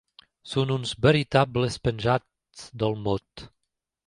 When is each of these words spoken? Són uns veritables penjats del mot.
Són 0.53 0.71
uns 0.75 0.93
veritables 1.07 1.77
penjats 1.89 2.65
del 2.85 2.99
mot. 3.05 3.47